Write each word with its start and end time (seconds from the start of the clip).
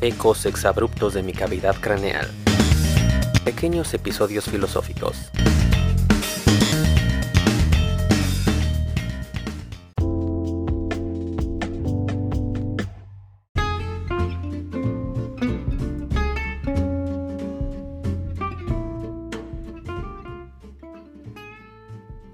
ecos 0.00 0.44
exabruptos 0.46 1.14
de 1.14 1.22
mi 1.22 1.32
cavidad 1.32 1.76
craneal, 1.80 2.28
pequeños 3.44 3.94
episodios 3.94 4.44
filosóficos. 4.44 5.30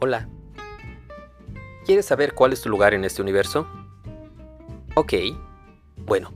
Hola. 0.00 0.28
¿Quieres 1.86 2.06
saber 2.06 2.34
cuál 2.34 2.52
es 2.52 2.60
tu 2.60 2.68
lugar 2.68 2.92
en 2.92 3.04
este 3.04 3.22
universo? 3.22 3.68
Ok. 4.96 5.12
Bueno, 6.04 6.32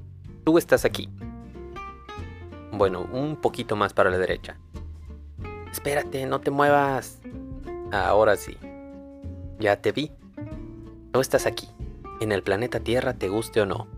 tú 0.47 0.59
estás 0.59 0.85
aquí. 0.85 1.09
Bueno, 2.71 3.09
un 3.13 3.35
poquito 3.35 3.75
más 3.75 3.93
para 3.93 4.11
la 4.11 4.19
derecha. 4.19 4.57
Espérate, 5.73 6.25
no 6.25 6.41
te 6.41 6.53
muevas. 6.53 7.21
Ahora 7.91 8.37
sí. 8.37 8.57
Ya 9.59 9.83
te 9.83 9.91
vi. 9.91 10.13
No 11.13 11.21
estás 11.21 11.47
aquí, 11.47 11.69
en 12.21 12.31
el 12.31 12.45
planeta 12.45 12.79
Tierra, 12.79 13.15
te 13.15 13.29
guste 13.29 13.61
o 13.61 13.67
no. 13.67 13.89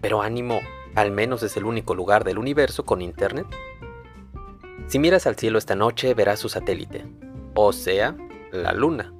Pero 0.00 0.22
ánimo, 0.22 0.60
al 0.94 1.10
menos 1.10 1.42
es 1.42 1.56
el 1.56 1.64
único 1.64 1.96
lugar 1.96 2.22
del 2.22 2.38
universo 2.38 2.84
con 2.84 3.02
internet. 3.02 3.46
Si 4.86 5.00
miras 5.00 5.26
al 5.26 5.34
cielo 5.34 5.58
esta 5.58 5.74
noche, 5.74 6.14
verás 6.14 6.38
su 6.38 6.48
satélite. 6.48 7.04
O 7.54 7.72
sea, 7.72 8.16
la 8.52 8.72
luna. 8.72 9.12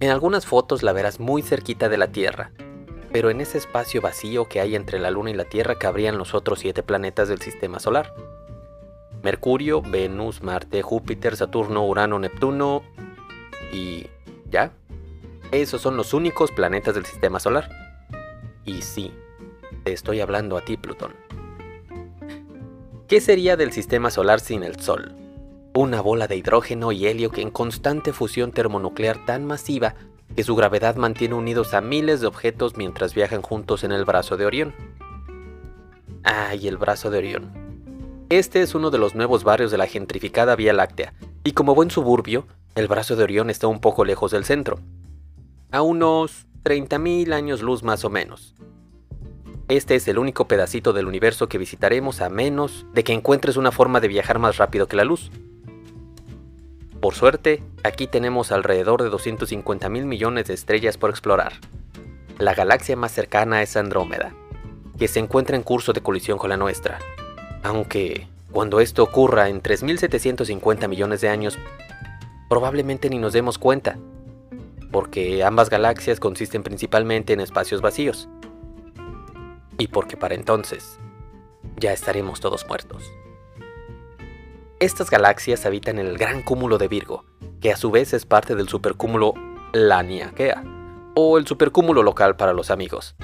En 0.00 0.10
algunas 0.10 0.44
fotos 0.44 0.82
la 0.82 0.92
verás 0.92 1.20
muy 1.20 1.40
cerquita 1.40 1.88
de 1.88 1.96
la 1.96 2.08
Tierra, 2.08 2.52
pero 3.12 3.30
en 3.30 3.40
ese 3.40 3.58
espacio 3.58 4.00
vacío 4.00 4.48
que 4.48 4.60
hay 4.60 4.74
entre 4.74 4.98
la 4.98 5.10
luna 5.10 5.30
y 5.30 5.34
la 5.34 5.44
Tierra 5.44 5.76
cabrían 5.76 6.18
los 6.18 6.34
otros 6.34 6.60
siete 6.60 6.82
planetas 6.82 7.28
del 7.28 7.40
sistema 7.40 7.78
solar. 7.78 8.14
Mercurio, 9.22 9.82
Venus, 9.82 10.42
Marte, 10.42 10.82
Júpiter, 10.82 11.36
Saturno, 11.36 11.86
Urano, 11.86 12.18
Neptuno 12.18 12.82
y... 13.72 14.06
¿ya? 14.50 14.72
Esos 15.52 15.82
son 15.82 15.96
los 15.96 16.14
únicos 16.14 16.50
planetas 16.50 16.94
del 16.94 17.04
sistema 17.04 17.38
solar. 17.38 17.68
Y 18.64 18.82
sí, 18.82 19.12
te 19.84 19.92
estoy 19.92 20.20
hablando 20.20 20.56
a 20.56 20.62
ti, 20.62 20.76
Plutón. 20.76 21.12
¿Qué 23.06 23.20
sería 23.20 23.56
del 23.56 23.72
sistema 23.72 24.10
solar 24.10 24.40
sin 24.40 24.62
el 24.62 24.80
Sol? 24.80 25.14
una 25.74 26.00
bola 26.00 26.26
de 26.28 26.36
hidrógeno 26.36 26.92
y 26.92 27.06
helio 27.06 27.30
que 27.30 27.40
en 27.40 27.50
constante 27.50 28.12
fusión 28.12 28.52
termonuclear 28.52 29.24
tan 29.24 29.46
masiva 29.46 29.94
que 30.34 30.44
su 30.44 30.54
gravedad 30.54 30.96
mantiene 30.96 31.34
unidos 31.34 31.74
a 31.74 31.80
miles 31.80 32.20
de 32.20 32.26
objetos 32.26 32.76
mientras 32.76 33.14
viajan 33.14 33.42
juntos 33.42 33.84
en 33.84 33.92
el 33.92 34.04
brazo 34.04 34.36
de 34.36 34.46
Orión. 34.46 34.74
¡Ay, 36.24 36.68
el 36.68 36.76
brazo 36.76 37.10
de 37.10 37.18
Orión! 37.18 37.52
Este 38.30 38.62
es 38.62 38.74
uno 38.74 38.90
de 38.90 38.98
los 38.98 39.14
nuevos 39.14 39.44
barrios 39.44 39.70
de 39.70 39.78
la 39.78 39.86
gentrificada 39.86 40.56
Vía 40.56 40.72
Láctea, 40.72 41.12
y 41.44 41.52
como 41.52 41.74
buen 41.74 41.90
suburbio, 41.90 42.46
el 42.74 42.88
brazo 42.88 43.16
de 43.16 43.24
Orión 43.24 43.50
está 43.50 43.66
un 43.66 43.80
poco 43.80 44.04
lejos 44.04 44.30
del 44.30 44.44
centro, 44.44 44.78
a 45.70 45.82
unos 45.82 46.46
30.000 46.64 47.32
años 47.32 47.60
luz 47.60 47.82
más 47.82 48.04
o 48.04 48.10
menos. 48.10 48.54
Este 49.68 49.94
es 49.94 50.06
el 50.08 50.18
único 50.18 50.48
pedacito 50.48 50.92
del 50.92 51.06
universo 51.06 51.48
que 51.48 51.58
visitaremos 51.58 52.20
a 52.20 52.28
menos 52.28 52.86
de 52.94 53.04
que 53.04 53.12
encuentres 53.12 53.56
una 53.56 53.72
forma 53.72 54.00
de 54.00 54.08
viajar 54.08 54.38
más 54.38 54.56
rápido 54.56 54.86
que 54.86 54.96
la 54.96 55.04
luz. 55.04 55.30
Por 57.02 57.16
suerte, 57.16 57.64
aquí 57.82 58.06
tenemos 58.06 58.52
alrededor 58.52 59.02
de 59.02 59.10
250 59.10 59.88
mil 59.88 60.06
millones 60.06 60.46
de 60.46 60.54
estrellas 60.54 60.96
por 60.98 61.10
explorar. 61.10 61.54
La 62.38 62.54
galaxia 62.54 62.94
más 62.94 63.10
cercana 63.10 63.60
es 63.60 63.76
Andrómeda, 63.76 64.32
que 65.00 65.08
se 65.08 65.18
encuentra 65.18 65.56
en 65.56 65.64
curso 65.64 65.92
de 65.92 66.00
colisión 66.00 66.38
con 66.38 66.50
la 66.50 66.56
nuestra. 66.56 67.00
Aunque, 67.64 68.28
cuando 68.52 68.78
esto 68.78 69.02
ocurra 69.02 69.48
en 69.48 69.60
3.750 69.60 70.86
millones 70.86 71.20
de 71.22 71.28
años, 71.28 71.58
probablemente 72.48 73.10
ni 73.10 73.18
nos 73.18 73.32
demos 73.32 73.58
cuenta, 73.58 73.98
porque 74.92 75.42
ambas 75.42 75.70
galaxias 75.70 76.20
consisten 76.20 76.62
principalmente 76.62 77.32
en 77.32 77.40
espacios 77.40 77.80
vacíos. 77.80 78.28
Y 79.76 79.88
porque 79.88 80.16
para 80.16 80.36
entonces, 80.36 81.00
ya 81.80 81.92
estaremos 81.92 82.38
todos 82.38 82.64
muertos. 82.68 83.10
Estas 84.82 85.10
galaxias 85.10 85.64
habitan 85.64 86.00
el 86.00 86.18
gran 86.18 86.42
cúmulo 86.42 86.76
de 86.76 86.88
Virgo, 86.88 87.24
que 87.60 87.70
a 87.70 87.76
su 87.76 87.92
vez 87.92 88.12
es 88.14 88.26
parte 88.26 88.56
del 88.56 88.68
supercúmulo 88.68 89.32
Laniakea, 89.72 90.64
o 91.14 91.38
el 91.38 91.46
supercúmulo 91.46 92.02
local 92.02 92.34
para 92.34 92.52
los 92.52 92.68
amigos, 92.68 93.14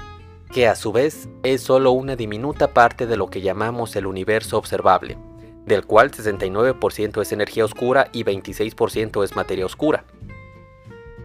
que 0.53 0.69
a 0.69 0.77
su 0.77 0.93
vez 0.93 1.29
es 1.43 1.61
solo 1.61 1.91
una 1.91 2.15
diminuta 2.15 2.69
parte 2.69 3.09
de 3.09 3.17
lo 3.17 3.27
que 3.27 3.41
llamamos 3.41 3.97
el 3.97 4.07
universo 4.07 4.57
observable, 4.57 5.19
del 5.67 5.85
cual 5.85 6.13
69% 6.13 7.21
es 7.23 7.33
energía 7.33 7.65
oscura 7.65 8.09
y 8.13 8.23
26% 8.23 9.25
es 9.25 9.35
materia 9.35 9.67
oscura. 9.67 10.05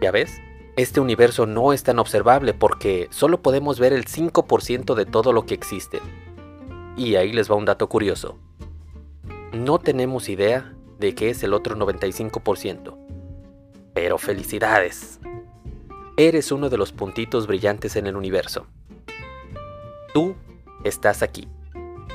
¿Ya 0.00 0.10
ves? 0.10 0.40
Este 0.74 0.98
universo 0.98 1.46
no 1.46 1.72
es 1.72 1.84
tan 1.84 2.00
observable 2.00 2.54
porque 2.54 3.06
solo 3.12 3.40
podemos 3.40 3.78
ver 3.78 3.92
el 3.92 4.06
5% 4.06 4.96
de 4.96 5.06
todo 5.06 5.32
lo 5.32 5.46
que 5.46 5.54
existe. 5.54 6.00
Y 6.96 7.14
ahí 7.14 7.32
les 7.32 7.48
va 7.48 7.54
un 7.54 7.66
dato 7.66 7.88
curioso 7.88 8.36
no 9.54 9.78
tenemos 9.78 10.28
idea 10.28 10.74
de 10.98 11.14
qué 11.14 11.30
es 11.30 11.42
el 11.42 11.54
otro 11.54 11.76
95%. 11.76 12.96
Pero 13.94 14.18
felicidades. 14.18 15.20
Eres 16.16 16.52
uno 16.52 16.68
de 16.68 16.76
los 16.76 16.92
puntitos 16.92 17.46
brillantes 17.46 17.96
en 17.96 18.06
el 18.06 18.16
universo. 18.16 18.66
Tú 20.12 20.36
estás 20.84 21.22
aquí, 21.22 21.48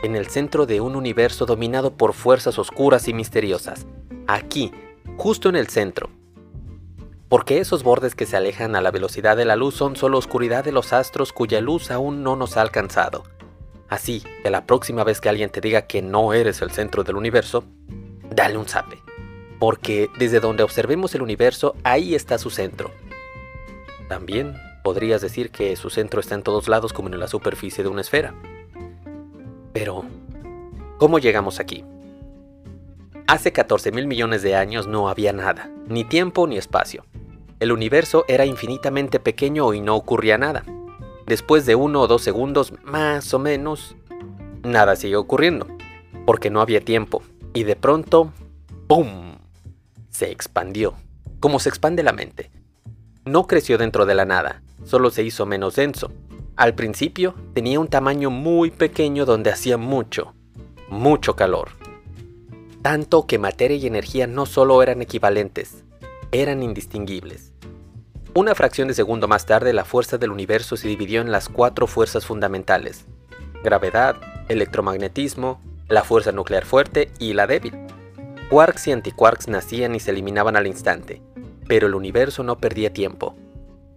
en 0.04 0.16
el 0.16 0.28
centro 0.28 0.66
de 0.66 0.82
un 0.82 0.96
universo 0.96 1.46
dominado 1.46 1.98
por 1.98 2.14
fuerzas 2.14 2.60
oscuras 2.60 3.08
y 3.08 3.14
misteriosas. 3.14 3.88
Aquí, 4.28 4.72
justo 5.18 5.50
en 5.50 5.56
el 5.56 5.68
centro. 5.68 6.10
Porque 7.28 7.60
esos 7.60 7.84
bordes 7.84 8.16
que 8.16 8.26
se 8.26 8.38
alejan 8.38 8.76
a 8.76 8.82
la 8.82 8.92
velocidad 8.92 9.38
de 9.38 9.46
la 9.46 9.56
luz 9.56 9.76
son 9.76 9.96
solo 9.96 10.18
oscuridad 10.18 10.64
de 10.64 10.72
los 10.72 10.94
astros 10.94 11.34
cuya 11.34 11.62
luz 11.62 11.92
aún 11.92 12.24
no 12.24 12.36
nos 12.36 12.58
ha 12.58 12.62
alcanzado 12.62 13.24
Así 13.90 14.24
que 14.44 14.50
la 14.50 14.66
próxima 14.66 15.04
vez 15.04 15.20
que 15.20 15.30
alguien 15.30 15.50
te 15.50 15.62
diga 15.62 15.84
que 15.84 16.02
no 16.02 16.34
eres 16.34 16.62
el 16.62 16.72
centro 16.72 17.04
del 17.04 17.16
universo, 17.16 17.64
dale 18.30 18.58
un 18.58 18.68
zape. 18.68 19.02
Porque 19.60 20.10
desde 20.18 20.40
donde 20.40 20.64
observemos 20.64 21.14
el 21.16 21.22
universo, 21.22 21.76
ahí 21.84 22.16
está 22.16 22.38
su 22.38 22.50
centro. 22.50 22.92
También 24.08 24.56
podrías 24.84 25.22
decir 25.22 25.52
que 25.52 25.76
su 25.76 25.90
centro 25.90 26.20
está 26.20 26.36
en 26.36 26.44
todos 26.44 26.68
lados 26.68 26.94
como 26.94 27.10
en 27.10 27.20
la 27.20 27.28
superficie 27.28 27.84
de 27.84 27.90
una 27.90 28.02
esfera. 28.02 28.34
Pero, 29.74 30.06
¿cómo 30.98 31.20
llegamos 31.20 31.60
aquí? 31.60 31.84
Hace 33.28 33.52
14 33.52 33.92
mil 33.92 34.08
millones 34.08 34.42
de 34.42 34.56
años 34.56 34.88
no 34.88 35.10
había 35.10 35.34
nada, 35.34 35.70
ni 35.88 36.04
tiempo 36.04 36.48
ni 36.48 36.58
espacio. 36.58 37.06
El 37.60 37.72
universo 37.72 38.26
era 38.28 38.46
infinitamente 38.46 39.20
pequeño 39.20 39.74
y 39.74 39.82
no 39.82 39.96
ocurría 39.96 40.38
nada. 40.38 40.64
Después 41.30 41.68
de 41.68 41.76
uno 41.76 42.02
o 42.02 42.08
dos 42.08 42.24
segundos, 42.24 42.74
más 42.84 43.36
o 43.36 43.38
menos, 43.38 43.96
nada 44.64 44.96
sigue 44.96 45.16
ocurriendo, 45.16 45.68
porque 46.26 46.50
no 46.50 46.60
había 46.60 46.82
tiempo. 46.82 47.22
Y 47.54 47.66
de 47.66 47.76
pronto, 47.76 48.34
¡pum! 48.88 49.38
Se 50.10 50.32
expandió, 50.32 50.96
como 51.40 51.60
se 51.60 51.70
expande 51.70 52.02
la 52.02 52.14
mente. 52.14 52.50
No 53.26 53.46
creció 53.46 53.78
dentro 53.78 54.08
de 54.08 54.16
la 54.16 54.26
nada, 54.26 54.64
solo 54.86 55.12
se 55.12 55.22
hizo 55.22 55.46
menos 55.46 55.76
denso. 55.76 56.12
Al 56.56 56.74
principio 56.74 57.36
tenía 57.54 57.80
un 57.80 57.90
tamaño 57.90 58.32
muy 58.32 58.72
pequeño 58.72 59.28
donde 59.28 59.52
hacía 59.52 59.78
mucho, 59.78 60.34
mucho 60.90 61.36
calor. 61.36 61.70
Tanto 62.82 63.28
que 63.28 63.38
materia 63.38 63.78
y 63.78 63.86
energía 63.86 64.26
no 64.26 64.48
solo 64.48 64.82
eran 64.82 65.04
equivalentes, 65.04 65.84
eran 66.32 66.64
indistinguibles. 66.64 67.54
Una 68.36 68.54
fracción 68.54 68.88
de 68.88 68.94
segundo 68.94 69.28
más 69.28 69.48
tarde, 69.48 69.74
la 69.74 69.86
fuerza 69.86 70.20
del 70.20 70.32
universo 70.32 70.78
se 70.78 70.88
dividió 70.88 71.20
en 71.22 71.32
las 71.32 71.50
cuatro 71.50 71.88
fuerzas 71.88 72.28
fundamentales. 72.28 73.06
Gravedad, 73.64 74.18
electromagnetismo, 74.50 75.60
la 75.88 76.04
fuerza 76.04 76.32
nuclear 76.32 76.64
fuerte 76.64 77.12
y 77.18 77.34
la 77.34 77.48
débil. 77.48 77.74
Quarks 78.52 78.88
y 78.88 78.92
antiquarks 78.92 79.48
nacían 79.48 79.96
y 79.96 80.00
se 80.00 80.12
eliminaban 80.12 80.56
al 80.56 80.68
instante, 80.68 81.24
pero 81.68 81.88
el 81.88 81.96
universo 81.96 82.44
no 82.44 82.60
perdía 82.60 82.94
tiempo. 82.94 83.36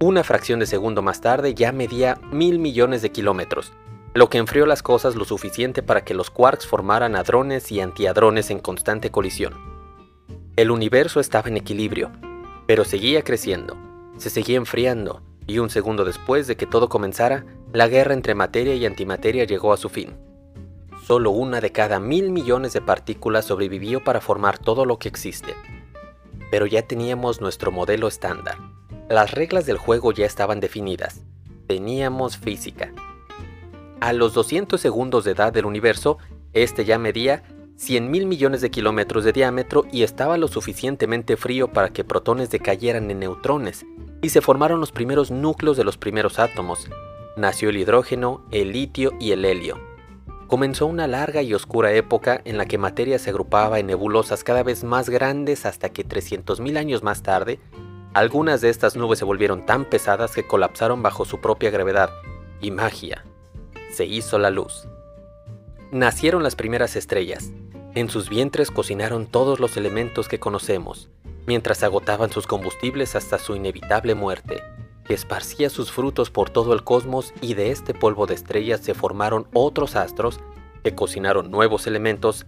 Una 0.01 0.25
fracción 0.25 0.61
de 0.61 0.67
segundo 0.67 1.03
más 1.03 1.21
tarde 1.21 1.53
ya 1.53 1.71
medía 1.71 2.19
mil 2.33 2.59
millones 2.59 3.03
de 3.03 3.13
kilómetros, 3.13 3.75
lo 4.15 4.31
que 4.31 4.39
enfrió 4.39 4.65
las 4.65 4.83
cosas 4.83 5.15
lo 5.15 5.27
suficiente 5.27 5.83
para 5.83 6.05
que 6.05 6.15
los 6.15 6.31
quarks 6.31 6.67
formaran 6.67 7.17
hadrones 7.17 7.71
y 7.71 7.83
antihadrones 7.83 8.51
en 8.51 8.61
constante 8.61 9.11
colisión. 9.11 9.53
El 10.57 10.71
universo 10.71 11.21
estaba 11.21 11.51
en 11.51 11.59
equilibrio, 11.59 12.11
pero 12.67 12.87
seguía 12.87 13.23
creciendo 13.23 13.92
se 14.19 14.31
seguía 14.31 14.57
enfriando, 14.57 15.23
y 15.47 15.59
un 15.59 15.71
segundo 15.71 16.05
después 16.05 16.47
de 16.47 16.57
que 16.57 16.67
todo 16.67 16.89
comenzara, 16.89 17.45
la 17.73 17.89
guerra 17.89 18.15
entre 18.15 18.35
materia 18.35 18.75
y 18.75 18.87
antimateria 18.87 19.45
llegó 19.45 19.73
a 19.73 19.77
su 19.77 19.89
fin. 19.89 20.17
Solo 21.05 21.31
una 21.31 21.61
de 21.61 21.73
cada 21.73 21.99
mil 21.99 22.31
millones 22.31 22.73
de 22.73 22.81
partículas 22.81 23.47
sobrevivió 23.47 24.05
para 24.05 24.21
formar 24.21 24.59
todo 24.59 24.85
lo 24.85 24.99
que 24.99 25.09
existe. 25.09 25.55
Pero 26.51 26.67
ya 26.67 26.83
teníamos 26.83 27.41
nuestro 27.41 27.73
modelo 27.73 28.07
estándar. 28.07 28.57
Las 29.09 29.33
reglas 29.33 29.67
del 29.67 29.79
juego 29.79 30.13
ya 30.13 30.27
estaban 30.27 30.61
definidas. 30.61 31.23
Teníamos 31.67 32.37
física. 32.37 32.93
a 34.01 34.13
los 34.13 34.35
200 34.35 34.81
segundos 34.81 35.25
de 35.25 35.31
edad 35.31 35.53
del 35.53 35.65
universo, 35.65 36.19
este 36.53 36.85
ya 36.85 36.99
medía 36.99 37.45
100 37.77 38.11
mil 38.11 38.27
millones 38.27 38.61
de 38.61 38.71
kilómetros 38.71 39.25
de 39.25 39.33
diámetro 39.33 39.85
y 39.91 40.03
estaba 40.03 40.37
lo 40.37 40.49
suficientemente 40.49 41.37
frío 41.37 41.73
para 41.73 41.91
que 41.91 42.05
protones 42.05 42.51
decayeran 42.51 43.11
en 43.11 43.21
neutrones, 43.21 43.85
y 44.23 44.29
se 44.29 44.41
formaron 44.41 44.81
los 44.81 44.93
primeros 44.93 45.31
núcleos 45.31 45.77
de 45.77 45.85
los 45.85 45.97
primeros 45.97 46.39
átomos. 46.39 46.89
Nació 47.37 47.71
el 47.71 47.79
hidrógeno, 47.79 48.45
el 48.51 48.73
litio 48.73 49.13
y 49.19 49.33
el 49.33 49.45
helio. 49.45 49.81
Comenzó 50.47 50.87
una 50.87 51.07
larga 51.07 51.43
y 51.43 51.55
oscura 51.55 51.93
época 51.93 52.43
en 52.45 52.59
la 52.59 52.67
que 52.67 52.77
materia 52.77 53.19
se 53.19 53.31
agrupaba 53.31 53.79
en 53.79 53.87
nebulosas 53.87 54.45
cada 54.45 54.63
vez 54.63 54.85
más 54.85 55.09
grandes 55.09 55.65
hasta 55.65 55.89
que 55.89 56.07
300.000 56.07 56.77
años 56.77 57.03
más 57.03 57.23
tarde, 57.23 57.59
algunas 58.15 58.61
de 58.61 58.69
estas 58.69 58.95
nubes 58.95 59.19
se 59.19 59.25
volvieron 59.25 59.65
tan 59.65 59.87
pesadas 59.87 60.35
que 60.35 60.47
colapsaron 60.47 61.03
bajo 61.03 61.25
su 61.25 61.41
propia 61.41 61.71
gravedad 61.71 62.11
y 62.61 62.71
magia. 62.71 63.25
Se 63.91 64.05
hizo 64.05 64.39
la 64.39 64.51
luz. 64.51 64.87
Nacieron 65.91 66.43
las 66.43 66.55
primeras 66.55 66.97
estrellas. 66.97 67.51
En 67.95 68.09
sus 68.09 68.31
vientres 68.31 68.71
cocinaron 68.71 69.27
todos 69.27 69.61
los 69.61 69.77
elementos 69.77 70.27
que 70.27 70.41
conocemos, 70.41 71.11
mientras 71.47 71.83
agotaban 71.83 72.31
sus 72.31 72.47
combustibles 72.47 73.15
hasta 73.15 73.39
su 73.39 73.55
inevitable 73.55 74.15
muerte, 74.15 74.63
que 75.05 75.13
esparcía 75.13 75.69
sus 75.69 75.93
frutos 75.93 76.31
por 76.31 76.49
todo 76.49 76.73
el 76.73 76.85
cosmos 76.85 77.35
y 77.43 77.53
de 77.53 77.71
este 77.71 77.93
polvo 77.93 78.27
de 78.27 78.35
estrellas 78.35 78.81
se 78.81 78.95
formaron 78.95 79.47
otros 79.53 79.95
astros 79.95 80.41
que 80.83 80.95
cocinaron 80.95 81.51
nuevos 81.51 81.87
elementos 81.87 82.47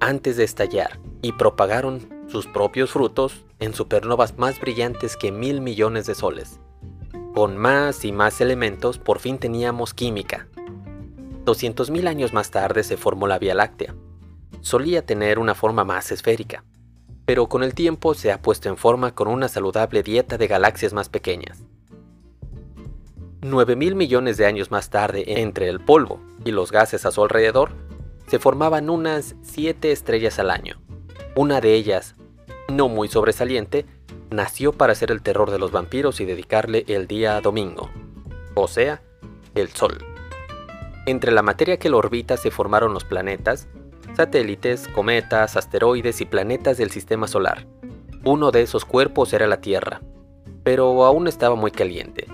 antes 0.00 0.38
de 0.38 0.44
estallar 0.44 0.98
y 1.20 1.32
propagaron 1.32 2.08
sus 2.26 2.46
propios 2.46 2.90
frutos 2.90 3.44
en 3.58 3.74
supernovas 3.74 4.38
más 4.38 4.58
brillantes 4.58 5.16
que 5.16 5.32
mil 5.32 5.60
millones 5.60 6.06
de 6.06 6.14
soles. 6.14 6.60
Con 7.34 7.58
más 7.58 8.06
y 8.06 8.12
más 8.12 8.40
elementos 8.40 8.98
por 8.98 9.18
fin 9.18 9.38
teníamos 9.38 9.92
química. 9.92 10.48
200.000 11.44 12.08
años 12.08 12.32
más 12.32 12.50
tarde 12.50 12.84
se 12.84 12.96
formó 12.96 13.26
la 13.26 13.38
Vía 13.38 13.54
Láctea. 13.54 13.94
Solía 14.68 15.00
tener 15.00 15.38
una 15.38 15.54
forma 15.54 15.82
más 15.82 16.12
esférica, 16.12 16.62
pero 17.24 17.48
con 17.48 17.62
el 17.62 17.72
tiempo 17.72 18.12
se 18.12 18.30
ha 18.32 18.42
puesto 18.42 18.68
en 18.68 18.76
forma 18.76 19.14
con 19.14 19.26
una 19.26 19.48
saludable 19.48 20.02
dieta 20.02 20.36
de 20.36 20.46
galaxias 20.46 20.92
más 20.92 21.08
pequeñas. 21.08 21.64
9.000 23.40 23.94
millones 23.94 24.36
de 24.36 24.44
años 24.44 24.70
más 24.70 24.90
tarde, 24.90 25.24
entre 25.40 25.70
el 25.70 25.80
polvo 25.80 26.20
y 26.44 26.50
los 26.50 26.70
gases 26.70 27.06
a 27.06 27.10
su 27.12 27.22
alrededor, 27.22 27.70
se 28.26 28.38
formaban 28.38 28.90
unas 28.90 29.36
7 29.40 29.90
estrellas 29.90 30.38
al 30.38 30.50
año. 30.50 30.78
Una 31.34 31.62
de 31.62 31.72
ellas, 31.72 32.14
no 32.68 32.90
muy 32.90 33.08
sobresaliente, 33.08 33.86
nació 34.28 34.74
para 34.74 34.94
ser 34.94 35.10
el 35.10 35.22
terror 35.22 35.50
de 35.50 35.58
los 35.58 35.72
vampiros 35.72 36.20
y 36.20 36.26
dedicarle 36.26 36.84
el 36.88 37.06
día 37.06 37.40
domingo, 37.40 37.88
o 38.54 38.68
sea, 38.68 39.00
el 39.54 39.68
Sol. 39.68 39.96
Entre 41.06 41.32
la 41.32 41.40
materia 41.40 41.78
que 41.78 41.88
lo 41.88 41.96
orbita 41.96 42.36
se 42.36 42.50
formaron 42.50 42.92
los 42.92 43.06
planetas, 43.06 43.66
satélites, 44.18 44.88
cometas, 44.88 45.56
asteroides 45.56 46.20
y 46.20 46.24
planetas 46.24 46.76
del 46.76 46.90
sistema 46.90 47.28
solar. 47.28 47.68
Uno 48.24 48.50
de 48.50 48.62
esos 48.62 48.84
cuerpos 48.84 49.32
era 49.32 49.46
la 49.46 49.60
Tierra, 49.60 50.00
pero 50.64 51.04
aún 51.04 51.28
estaba 51.28 51.54
muy 51.54 51.70
caliente. 51.70 52.26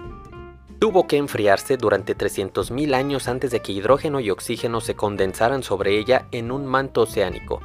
Tuvo 0.79 1.07
que 1.07 1.19
enfriarse 1.19 1.77
durante 1.77 2.17
300.000 2.17 2.95
años 2.95 3.29
antes 3.29 3.51
de 3.51 3.61
que 3.61 3.73
hidrógeno 3.73 4.21
y 4.21 4.31
oxígeno 4.31 4.81
se 4.81 4.95
condensaran 4.95 5.63
sobre 5.63 5.99
ella 5.99 6.27
en 6.33 6.53
un 6.53 6.65
manto 6.65 7.03
oceánico. 7.03 7.61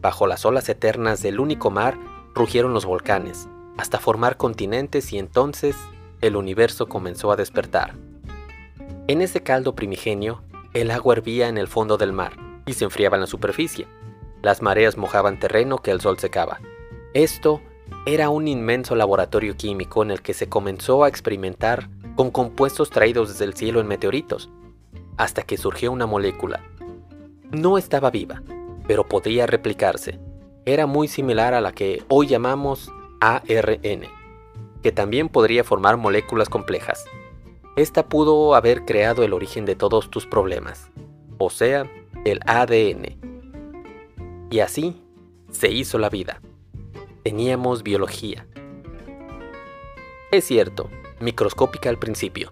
Bajo 0.00 0.26
las 0.26 0.46
olas 0.46 0.70
eternas 0.70 1.20
del 1.20 1.38
único 1.38 1.70
mar 1.70 1.98
rugieron 2.34 2.72
los 2.72 2.86
volcanes, 2.86 3.50
hasta 3.76 3.98
formar 3.98 4.38
continentes 4.38 5.12
y 5.12 5.18
entonces 5.18 5.76
el 6.22 6.36
universo 6.36 6.86
comenzó 6.88 7.32
a 7.32 7.36
despertar. 7.36 7.96
En 9.08 9.20
ese 9.20 9.42
caldo 9.42 9.74
primigenio, 9.74 10.42
el 10.72 10.90
agua 10.90 11.16
hervía 11.16 11.48
en 11.48 11.58
el 11.58 11.68
fondo 11.68 11.98
del 11.98 12.14
mar 12.14 12.46
y 12.66 12.74
se 12.74 12.84
enfriaba 12.84 13.16
en 13.16 13.22
la 13.22 13.26
superficie. 13.26 13.86
Las 14.42 14.60
mareas 14.60 14.96
mojaban 14.96 15.38
terreno 15.38 15.78
que 15.78 15.90
el 15.90 16.00
sol 16.00 16.18
secaba. 16.18 16.60
Esto 17.14 17.62
era 18.04 18.28
un 18.28 18.48
inmenso 18.48 18.94
laboratorio 18.94 19.56
químico 19.56 20.02
en 20.02 20.10
el 20.10 20.20
que 20.20 20.34
se 20.34 20.48
comenzó 20.48 21.04
a 21.04 21.08
experimentar 21.08 21.88
con 22.16 22.30
compuestos 22.30 22.90
traídos 22.90 23.28
desde 23.30 23.44
el 23.44 23.54
cielo 23.54 23.80
en 23.80 23.86
meteoritos, 23.86 24.50
hasta 25.16 25.42
que 25.42 25.56
surgió 25.56 25.92
una 25.92 26.06
molécula. 26.06 26.62
No 27.50 27.78
estaba 27.78 28.10
viva, 28.10 28.42
pero 28.86 29.06
podía 29.06 29.46
replicarse 29.46 30.18
era 30.66 30.86
muy 30.86 31.06
similar 31.06 31.54
a 31.54 31.60
la 31.60 31.70
que 31.70 32.02
hoy 32.08 32.26
llamamos 32.26 32.90
ARN, 33.20 34.02
que 34.82 34.92
también 34.92 35.28
podría 35.28 35.62
formar 35.62 35.96
moléculas 35.96 36.48
complejas. 36.48 37.04
Esta 37.76 38.08
pudo 38.08 38.56
haber 38.56 38.84
creado 38.84 39.22
el 39.22 39.32
origen 39.32 39.64
de 39.64 39.76
todos 39.76 40.10
tus 40.10 40.26
problemas, 40.26 40.90
o 41.38 41.50
sea, 41.50 41.88
el 42.26 42.40
ADN. 42.46 43.18
Y 44.50 44.60
así 44.60 45.02
se 45.50 45.70
hizo 45.70 45.98
la 45.98 46.08
vida. 46.08 46.40
Teníamos 47.22 47.82
biología. 47.82 48.46
Es 50.30 50.44
cierto, 50.44 50.90
microscópica 51.20 51.88
al 51.88 51.98
principio. 51.98 52.50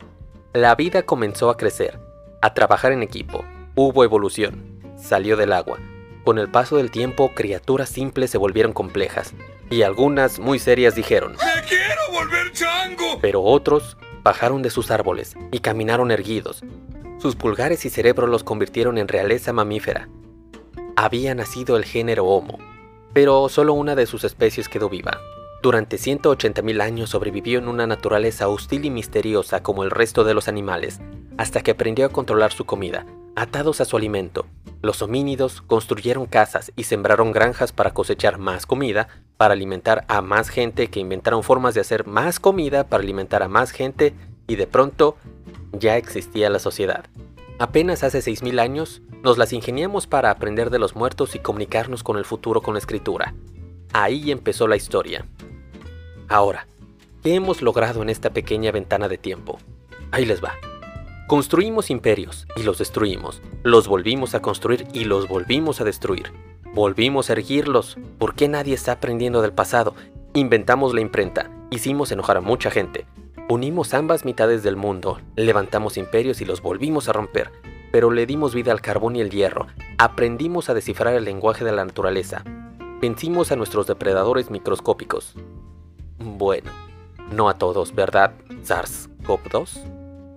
La 0.52 0.74
vida 0.74 1.02
comenzó 1.02 1.50
a 1.50 1.56
crecer, 1.56 1.98
a 2.40 2.54
trabajar 2.54 2.92
en 2.92 3.02
equipo. 3.02 3.44
Hubo 3.74 4.04
evolución. 4.04 4.80
Salió 4.96 5.36
del 5.36 5.52
agua 5.52 5.78
con 6.24 6.38
el 6.38 6.48
paso 6.48 6.78
del 6.78 6.90
tiempo, 6.90 7.32
criaturas 7.34 7.90
simples 7.90 8.30
se 8.30 8.38
volvieron 8.38 8.72
complejas, 8.72 9.34
y 9.70 9.82
algunas 9.82 10.38
muy 10.38 10.58
serias 10.58 10.94
dijeron, 10.94 11.32
¡Me 11.32 11.68
quiero 11.68 12.00
volver 12.12 12.50
chango! 12.52 13.18
Pero 13.20 13.42
otros 13.42 13.98
bajaron 14.22 14.62
de 14.62 14.70
sus 14.70 14.90
árboles 14.90 15.34
y 15.52 15.58
caminaron 15.58 16.10
erguidos. 16.10 16.64
Sus 17.24 17.36
pulgares 17.36 17.86
y 17.86 17.88
cerebro 17.88 18.26
los 18.26 18.44
convirtieron 18.44 18.98
en 18.98 19.08
realeza 19.08 19.54
mamífera. 19.54 20.10
Había 20.94 21.34
nacido 21.34 21.78
el 21.78 21.86
género 21.86 22.26
Homo, 22.26 22.58
pero 23.14 23.48
solo 23.48 23.72
una 23.72 23.94
de 23.94 24.04
sus 24.04 24.24
especies 24.24 24.68
quedó 24.68 24.90
viva. 24.90 25.22
Durante 25.62 25.96
180.000 25.96 26.82
años 26.82 27.08
sobrevivió 27.08 27.60
en 27.60 27.68
una 27.68 27.86
naturaleza 27.86 28.48
hostil 28.48 28.84
y 28.84 28.90
misteriosa 28.90 29.62
como 29.62 29.84
el 29.84 29.90
resto 29.90 30.22
de 30.24 30.34
los 30.34 30.48
animales, 30.48 31.00
hasta 31.38 31.62
que 31.62 31.70
aprendió 31.70 32.04
a 32.04 32.10
controlar 32.10 32.52
su 32.52 32.66
comida, 32.66 33.06
atados 33.36 33.80
a 33.80 33.86
su 33.86 33.96
alimento, 33.96 34.44
los 34.84 35.00
homínidos 35.00 35.62
construyeron 35.62 36.26
casas 36.26 36.72
y 36.76 36.84
sembraron 36.84 37.32
granjas 37.32 37.72
para 37.72 37.94
cosechar 37.94 38.36
más 38.36 38.66
comida, 38.66 39.08
para 39.38 39.54
alimentar 39.54 40.04
a 40.08 40.20
más 40.20 40.50
gente 40.50 40.88
que 40.88 41.00
inventaron 41.00 41.42
formas 41.42 41.72
de 41.72 41.80
hacer 41.80 42.06
más 42.06 42.38
comida 42.38 42.86
para 42.86 43.02
alimentar 43.02 43.42
a 43.42 43.48
más 43.48 43.70
gente 43.70 44.12
y 44.46 44.56
de 44.56 44.66
pronto 44.66 45.16
ya 45.72 45.96
existía 45.96 46.50
la 46.50 46.58
sociedad. 46.58 47.04
Apenas 47.58 48.02
hace 48.02 48.18
6.000 48.18 48.60
años 48.60 49.02
nos 49.22 49.38
las 49.38 49.52
ingeniamos 49.52 50.06
para 50.06 50.30
aprender 50.30 50.70
de 50.70 50.78
los 50.78 50.96
muertos 50.96 51.34
y 51.34 51.38
comunicarnos 51.38 52.02
con 52.02 52.18
el 52.18 52.24
futuro 52.24 52.62
con 52.62 52.74
la 52.74 52.80
escritura. 52.80 53.34
Ahí 53.92 54.30
empezó 54.32 54.66
la 54.66 54.76
historia. 54.76 55.24
Ahora, 56.28 56.66
¿qué 57.22 57.34
hemos 57.34 57.62
logrado 57.62 58.02
en 58.02 58.10
esta 58.10 58.30
pequeña 58.30 58.72
ventana 58.72 59.08
de 59.08 59.18
tiempo? 59.18 59.58
Ahí 60.10 60.26
les 60.26 60.42
va. 60.42 60.54
Construimos 61.28 61.90
imperios 61.90 62.46
y 62.56 62.64
los 62.64 62.78
destruimos. 62.78 63.40
Los 63.62 63.88
volvimos 63.88 64.34
a 64.34 64.42
construir 64.42 64.86
y 64.92 65.04
los 65.04 65.28
volvimos 65.28 65.80
a 65.80 65.84
destruir. 65.84 66.32
Volvimos 66.74 67.30
a 67.30 67.34
erguirlos. 67.34 67.96
¿Por 68.18 68.34
qué 68.34 68.48
nadie 68.48 68.74
está 68.74 68.92
aprendiendo 68.92 69.42
del 69.42 69.52
pasado? 69.52 69.94
Inventamos 70.34 70.92
la 70.92 71.00
imprenta. 71.00 71.50
Hicimos 71.70 72.10
enojar 72.10 72.36
a 72.36 72.40
mucha 72.40 72.70
gente. 72.70 73.06
Unimos 73.46 73.92
ambas 73.92 74.24
mitades 74.24 74.62
del 74.62 74.74
mundo. 74.74 75.20
Levantamos 75.36 75.98
imperios 75.98 76.40
y 76.40 76.46
los 76.46 76.62
volvimos 76.62 77.10
a 77.10 77.12
romper. 77.12 77.52
Pero 77.92 78.10
le 78.10 78.24
dimos 78.24 78.54
vida 78.54 78.72
al 78.72 78.80
carbón 78.80 79.16
y 79.16 79.20
el 79.20 79.28
hierro. 79.28 79.66
Aprendimos 79.98 80.70
a 80.70 80.74
descifrar 80.74 81.12
el 81.12 81.24
lenguaje 81.24 81.62
de 81.62 81.72
la 81.72 81.84
naturaleza. 81.84 82.42
Vencimos 83.02 83.52
a 83.52 83.56
nuestros 83.56 83.86
depredadores 83.86 84.50
microscópicos. 84.50 85.34
Bueno, 86.18 86.70
no 87.32 87.50
a 87.50 87.58
todos, 87.58 87.94
¿verdad? 87.94 88.32
SARS-CoV-2 88.64 89.84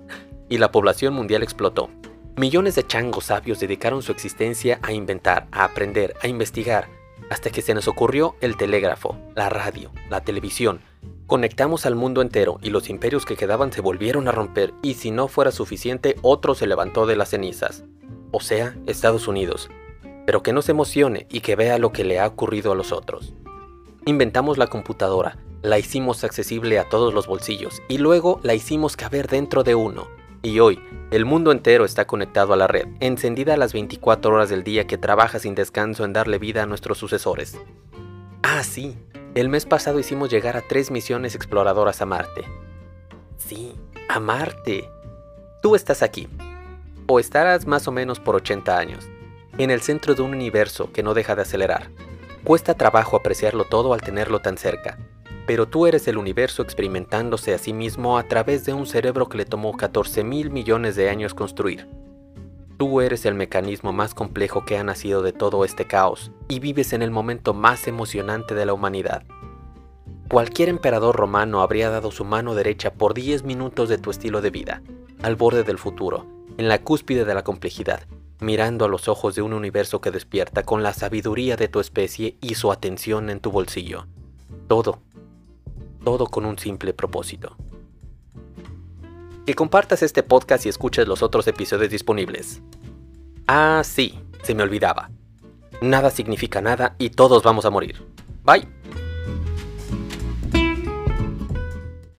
y 0.50 0.58
la 0.58 0.74
población 0.74 1.14
mundial 1.14 1.44
explotó. 1.44 1.90
Millones 2.36 2.76
de 2.76 2.86
changos 2.86 3.26
sabios 3.26 3.62
dedicaron 3.62 4.02
su 4.02 4.12
existencia 4.12 4.80
a 4.82 4.92
inventar, 4.92 5.48
a 5.54 5.64
aprender, 5.64 6.14
a 6.22 6.28
investigar, 6.28 6.90
hasta 7.30 7.52
que 7.52 7.62
se 7.62 7.74
nos 7.74 7.88
ocurrió 7.88 8.36
el 8.42 8.58
telégrafo, 8.58 9.18
la 9.34 9.48
radio, 9.48 9.92
la 10.10 10.20
televisión. 10.26 10.82
Conectamos 11.28 11.86
al 11.86 11.96
mundo 11.96 12.22
entero 12.22 12.58
y 12.64 12.70
los 12.70 12.90
imperios 12.90 13.26
que 13.26 13.36
quedaban 13.36 13.74
se 13.74 13.82
volvieron 13.82 14.30
a 14.30 14.32
romper 14.32 14.74
y 14.82 14.94
si 14.94 15.12
no 15.12 15.28
fuera 15.28 15.52
suficiente 15.52 16.16
otro 16.22 16.56
se 16.56 16.68
levantó 16.68 17.06
de 17.06 17.18
las 17.18 17.30
cenizas, 17.30 17.84
o 18.32 18.40
sea, 18.40 18.78
Estados 18.86 19.28
Unidos. 19.28 19.70
Pero 20.26 20.42
que 20.42 20.54
no 20.54 20.62
se 20.62 20.72
emocione 20.72 21.28
y 21.30 21.42
que 21.42 21.58
vea 21.58 21.80
lo 21.80 21.92
que 21.92 22.06
le 22.06 22.20
ha 22.20 22.28
ocurrido 22.28 22.72
a 22.72 22.76
los 22.76 22.94
otros. 22.94 23.34
Inventamos 24.06 24.58
la 24.58 24.68
computadora, 24.68 25.38
la 25.62 25.78
hicimos 25.78 26.24
accesible 26.24 26.80
a 26.80 26.88
todos 26.88 27.14
los 27.14 27.28
bolsillos 27.28 27.82
y 27.90 27.98
luego 27.98 28.40
la 28.42 28.54
hicimos 28.54 28.96
caber 28.96 29.28
dentro 29.28 29.64
de 29.64 29.76
uno 29.76 30.08
y 30.44 30.62
hoy, 30.62 30.80
el 31.12 31.26
mundo 31.26 31.52
entero 31.52 31.84
está 31.84 32.06
conectado 32.06 32.54
a 32.54 32.58
la 32.58 32.68
red, 32.68 32.88
encendida 33.02 33.58
las 33.58 33.74
24 33.74 34.34
horas 34.34 34.50
del 34.50 34.64
día 34.64 34.88
que 34.88 34.98
trabaja 34.98 35.40
sin 35.40 35.56
descanso 35.56 36.06
en 36.06 36.14
darle 36.14 36.38
vida 36.40 36.64
a 36.64 36.66
nuestros 36.66 36.98
sucesores. 36.98 37.58
Ah, 38.44 38.64
sí, 38.64 38.96
el 39.40 39.50
mes 39.50 39.66
pasado 39.66 40.00
hicimos 40.00 40.32
llegar 40.32 40.58
a 40.58 40.62
tres 40.62 40.90
misiones 40.90 41.36
exploradoras 41.36 42.02
a 42.02 42.08
Marte. 42.08 42.44
Sí, 43.38 43.76
a 44.10 44.20
Marte. 44.20 44.90
Tú 45.62 45.76
estás 45.76 46.02
aquí. 46.02 46.28
o 47.10 47.22
estarás 47.22 47.66
más 47.66 47.88
o 47.88 47.92
menos 47.94 48.20
por 48.20 48.36
80 48.36 48.78
años, 48.78 49.08
en 49.58 49.72
el 49.72 49.82
centro 49.82 50.14
de 50.14 50.24
un 50.24 50.34
universo 50.34 50.92
que 50.92 51.04
no 51.04 51.14
deja 51.14 51.36
de 51.36 51.44
acelerar. 51.44 51.90
Cuesta 52.44 52.74
trabajo 52.74 53.16
apreciarlo 53.16 53.64
todo 53.64 53.94
al 53.94 54.02
tenerlo 54.02 54.40
tan 54.40 54.58
cerca, 54.58 54.98
pero 55.46 55.68
tú 55.68 55.88
eres 55.88 56.08
el 56.10 56.18
universo 56.18 56.64
experimentándose 56.64 57.54
a 57.54 57.60
sí 57.60 57.72
mismo 57.72 58.18
a 58.18 58.24
través 58.24 58.66
de 58.66 58.74
un 58.74 58.86
cerebro 58.86 59.30
que 59.30 59.38
le 59.38 59.46
tomó 59.46 59.78
14 59.78 60.26
mil 60.26 60.50
millones 60.50 60.98
de 60.98 61.10
años 61.10 61.34
construir. 61.34 61.88
Tú 62.78 63.02
eres 63.02 63.26
el 63.26 63.34
mecanismo 63.34 63.92
más 63.92 64.14
complejo 64.14 64.64
que 64.64 64.78
ha 64.78 64.84
nacido 64.84 65.24
de 65.24 65.34
todo 65.34 65.66
este 65.66 65.88
caos 65.88 66.32
y 66.48 66.60
vives 66.60 66.94
en 66.94 67.02
el 67.02 67.10
momento 67.10 67.56
más 67.56 67.88
emocionante 67.88 68.54
de 68.54 68.68
la 68.68 68.74
humanidad. 68.74 69.24
Cualquier 70.30 70.70
emperador 70.70 71.16
romano 71.16 71.62
habría 71.62 71.90
dado 71.90 72.12
su 72.12 72.24
mano 72.24 72.54
derecha 72.54 72.94
por 72.94 73.16
10 73.16 73.44
minutos 73.46 73.90
de 73.90 73.98
tu 73.98 74.12
estilo 74.12 74.42
de 74.42 74.52
vida, 74.52 74.84
al 75.24 75.36
borde 75.36 75.64
del 75.64 75.80
futuro, 75.80 76.28
en 76.58 76.68
la 76.68 76.84
cúspide 76.84 77.26
de 77.26 77.34
la 77.34 77.44
complejidad, 77.44 78.02
mirando 78.42 78.86
a 78.86 78.90
los 78.90 79.08
ojos 79.08 79.34
de 79.34 79.42
un 79.42 79.54
universo 79.54 80.00
que 80.00 80.12
despierta 80.12 80.62
con 80.62 80.84
la 80.84 80.94
sabiduría 80.94 81.56
de 81.56 81.70
tu 81.70 81.80
especie 81.80 82.38
y 82.42 82.56
su 82.56 82.72
atención 82.72 83.32
en 83.32 83.40
tu 83.40 83.50
bolsillo. 83.50 84.06
Todo, 84.68 85.00
todo 86.04 86.28
con 86.28 86.46
un 86.46 86.60
simple 86.60 86.94
propósito. 86.94 87.58
Que 89.48 89.56
compartas 89.56 90.04
este 90.04 90.24
podcast 90.24 90.66
y 90.66 90.70
escuches 90.70 91.08
los 91.08 91.24
otros 91.24 91.48
episodios 91.48 91.90
disponibles. 91.90 92.62
Ah, 93.48 93.82
sí, 93.86 94.20
se 94.44 94.54
me 94.54 94.62
olvidaba. 94.62 95.10
Nada 95.80 96.10
significa 96.10 96.60
nada 96.60 96.98
y 97.00 97.12
todos 97.12 97.44
vamos 97.44 97.64
a 97.64 97.70
morir. 97.70 97.96
Bye. 98.44 98.77